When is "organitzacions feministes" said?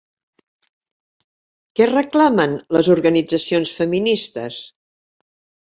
2.97-4.61